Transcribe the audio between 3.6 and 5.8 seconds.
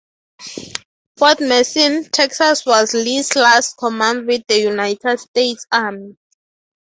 command with the United States